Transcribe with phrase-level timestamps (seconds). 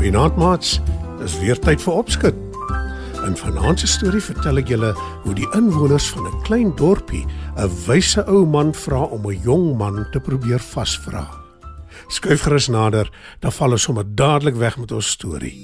[0.00, 0.78] Goeienaand maats.
[1.18, 2.36] Dis weer tyd vir opskud.
[3.26, 4.94] In vanaand se storie vertel ek julle
[5.26, 7.26] hoe die inwoners van 'n klein dorpie
[7.60, 11.28] 'n wyse ou man vra om 'n jong man te probeer vasvra.
[12.08, 15.56] Skuif gerus nader, dan val ons sommer dadelik weg met ons storie.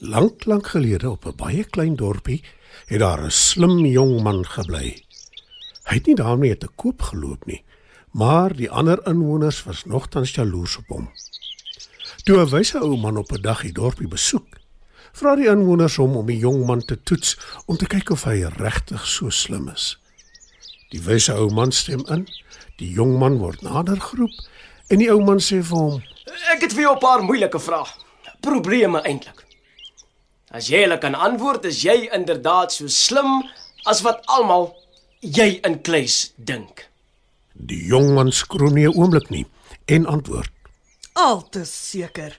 [0.00, 2.44] Lank lank gelede op 'n baie klein dorpie
[2.86, 5.02] het daar 'n slim jong man gebly.
[5.82, 7.64] Hy het nie daarmee te koop geloop nie
[8.12, 11.10] maar die ander inwoners was nogtans jaloers op hom.
[12.24, 14.46] Toe 'n wyse ou man op 'n dag die dorpie besoek,
[15.12, 18.44] vra die inwoners hom om die jong man te toets om te kyk of hy
[18.44, 19.98] regtig so slim is.
[20.90, 22.28] Die wyse ou man stem in,
[22.76, 24.34] die jong man word nader geroep
[24.88, 26.02] en die ou man sê vir hom:
[26.52, 27.88] Ek het vir jou 'n paar moeilike vrae.
[28.40, 29.44] Probleme eintlik.
[30.50, 33.42] As jy hulle kan antwoord, is jy inderdaad so slim
[33.86, 34.74] as wat almal
[35.20, 36.91] jy in kluis dink.
[37.54, 39.46] Die jong man skroom nie 'n oomblik nie
[39.86, 40.50] en antwoord:
[41.12, 42.38] Altes seker.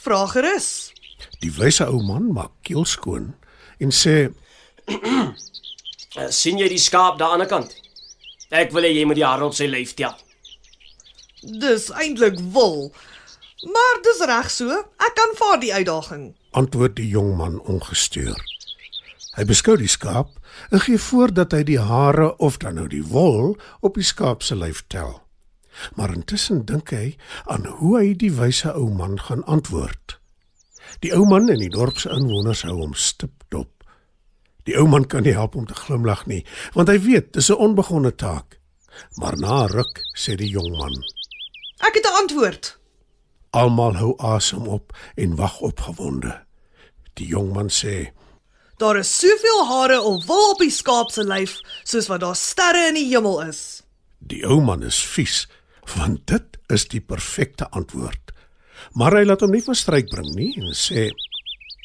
[0.00, 0.92] Vra gerus.
[1.40, 3.34] Die wyse ou man maak keel skoon
[3.78, 4.32] en sê:
[6.40, 7.76] sien jy die skaap daar aan die kant?
[8.50, 10.16] Ek wil hê jy moet die hare op sy lyf tel.
[11.42, 12.90] Dis eintlik wol.
[13.64, 14.68] Maar dis reg so.
[14.98, 16.34] Ek kan vaar die uitdaging.
[16.56, 18.36] Antwoord die jong man ongestuur.
[19.38, 20.38] Hy beskou die skaap
[20.74, 24.42] en gee voor dat hy die hare of dan nou die wol op die skaap
[24.42, 25.20] se lyf tel.
[25.94, 27.14] Maar intussen dink hy
[27.46, 30.18] aan hoe hy die wyse ou man gaan antwoord.
[31.04, 33.70] Die ou man en die dorp se inwoners hou hom stip dop.
[34.66, 36.42] Die ou man kan nie help om te glimlag nie,
[36.74, 38.58] want hy weet dis 'n onbegonne taak.
[39.22, 40.94] Maar na ruk sê die jong man:
[41.86, 42.78] Ek het 'n antwoord.
[43.50, 46.44] Almal hou asem op en wag opgewonde.
[47.14, 48.10] Die jong man sê:
[48.80, 52.86] Daar is soveel hare of wol op die skaap se lyf soos wat daar sterre
[52.88, 53.82] in die hemel is.
[54.18, 55.42] Die ou man is vies,
[55.96, 58.32] want dit is die perfekte antwoord.
[58.96, 61.10] Maar hy laat hom nie van stryk bring nie en sê: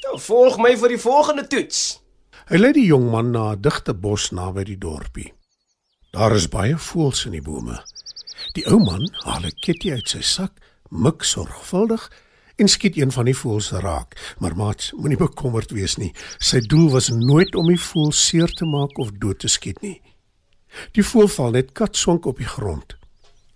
[0.05, 1.81] Nou volg my vir die volgende toets.
[2.47, 5.33] Hy lei die jong man na 'n digte bos naby die dorpie.
[6.15, 7.75] Daar is baie voëls in die bome.
[8.55, 12.07] Die ou man haal 'n ketty uit sy sak, mik sorgvuldig
[12.55, 14.15] en skiet een van die voëls raak.
[14.39, 16.11] Maar maat, moenie bekommerd wees nie.
[16.39, 19.99] Sy doel was nooit om die voël seer te maak of dood te skiet nie.
[20.95, 22.97] Die voël val net katsonk op die grond.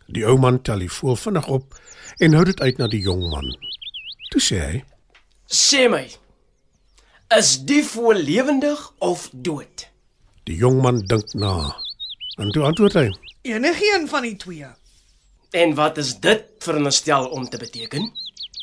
[0.07, 1.75] Die ou man tel die voël vinnig op
[2.19, 3.51] en hou dit uit na die jong man.
[4.31, 4.81] Toe sê hy:
[5.49, 6.05] Sê my,
[7.37, 9.87] is die voël lewendig of dood?
[10.49, 11.55] Die jong man dink na.
[12.41, 13.07] En toe antwoord hy:
[13.47, 14.71] Enigeen van die twee.
[15.51, 18.11] En wat is dit veronderstel om te beteken?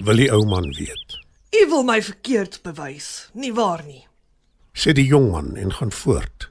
[0.04, 1.16] Wil die ou man weet.
[1.56, 4.04] U wil my verkeerd bewys, nie waar nie?
[4.76, 6.50] Sê die jong man en gaan voort.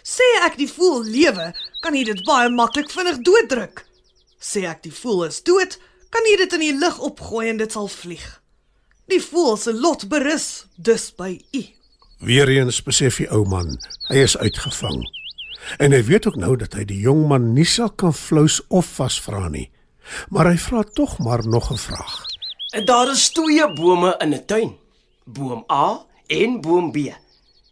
[0.00, 1.50] Sê ek die voël lewe,
[1.84, 3.84] kan jy dit baie maklik vinnig dooddruk.
[4.40, 5.76] Sê ek die voël is dood,
[6.08, 8.24] kan jy dit in die lug opgooi en dit sal vlieg.
[9.12, 11.62] Die voël se lot berus dus by u.
[12.24, 13.76] Weereens besef die ou man,
[14.08, 15.02] hy is uitgevang.
[15.76, 18.88] En hy weet ook nou dat hy die jong man nie sal kan flous of
[18.96, 19.68] vasvra nie.
[20.32, 22.27] Maar hy vra tog maar nog 'n vraag.
[22.68, 24.76] Daar is twee bome in 'n tuin.
[25.24, 26.96] Boom A en boom B.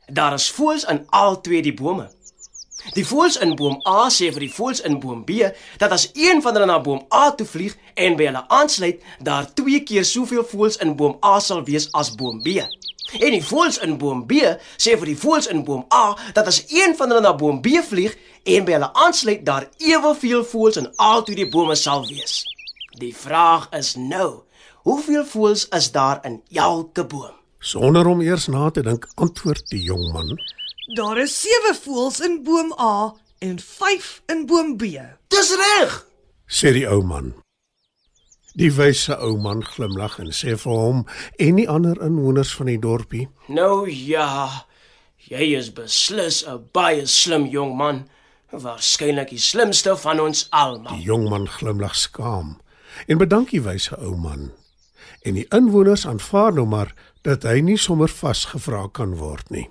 [0.07, 2.11] Daar is voëls in al twee die bome.
[2.93, 5.31] Die voëls in boom A sê vir die voëls in boom B
[5.77, 9.55] dat as een van hulle na boom A toe vlieg en by hulle aansluit, daar
[9.55, 12.49] twee keer soveel voëls in boom A sal wees as boom B.
[13.21, 14.33] En die voëls in boom B
[14.77, 17.69] sê vir die voëls in boom A dat as een van hulle na boom B
[17.89, 22.45] vlieg en by hulle aansluit, daar eweveel voëls in al twee die bome sal wees.
[22.97, 24.46] Die vraag is nou,
[24.87, 27.35] Hoeveel voëls is daar in elke boom?
[27.59, 30.29] Sonder om eers na te dink, antwoord die jong man.
[30.95, 34.93] Daar is 7 voëls in boom A en 5 in boom B.
[35.35, 35.97] Dis reg.
[36.47, 37.33] Sê die ou man.
[38.55, 41.01] Die wyse ou man glimlag en sê vir hom
[41.49, 44.67] en die ander inwoners van die dorpie: "Nou ja,
[45.17, 48.07] jy is beslis 'n baie slim jong man,
[48.53, 52.55] waarskynlik die slimste van ons almal." Die jong man glimlag skaam
[53.07, 54.53] en bedank die wyse ou man
[55.23, 56.95] en die inwoners aanvaar nou maar
[57.27, 59.69] dat hy nie sommer vasgevra kan word nie.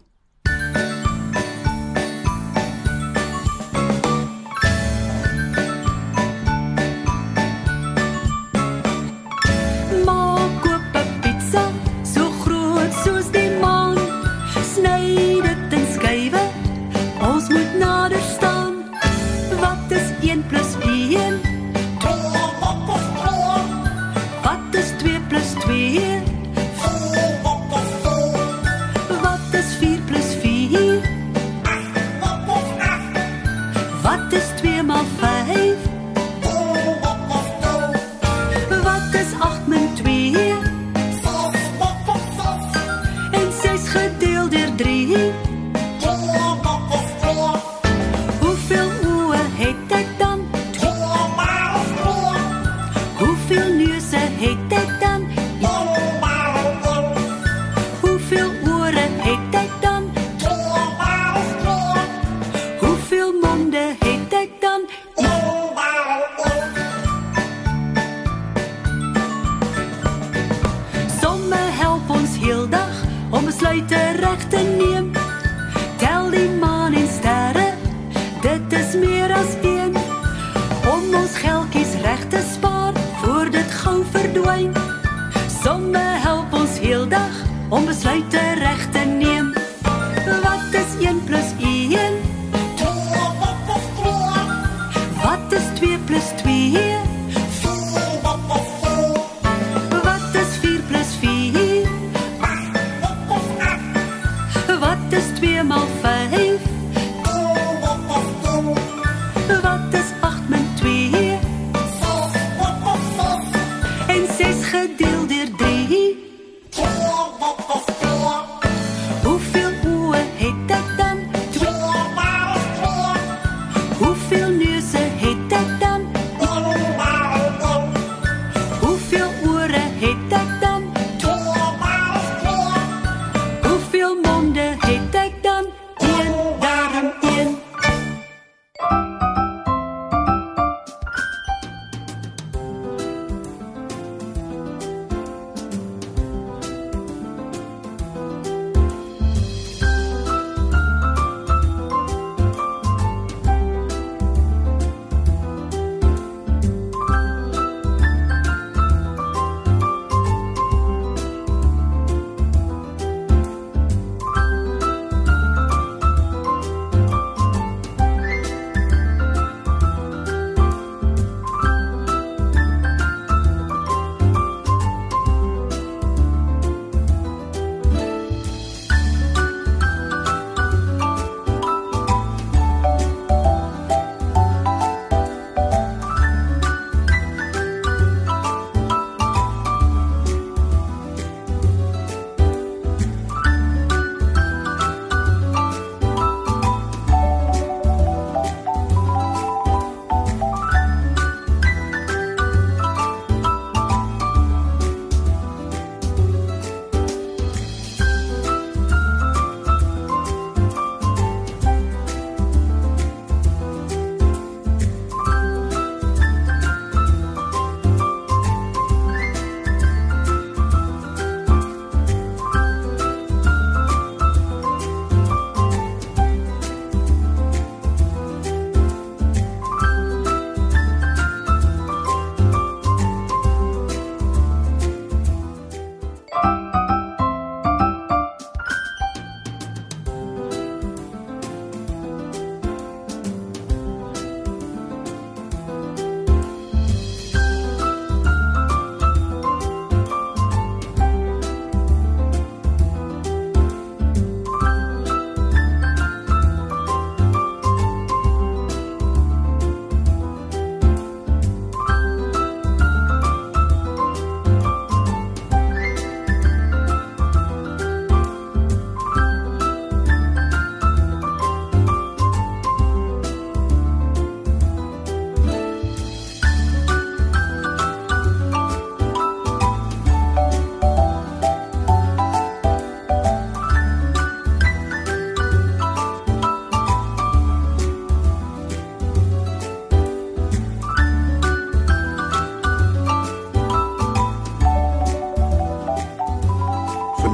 [85.64, 88.55] Sonne help ons heeldag om besluite